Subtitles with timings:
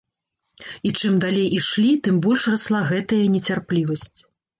[0.89, 4.19] І чым далей ішлі, тым больш расла гэтая нецярплівасць.